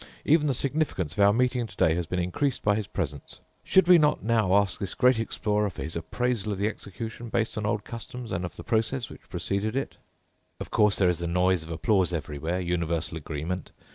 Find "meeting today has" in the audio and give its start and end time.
1.31-2.07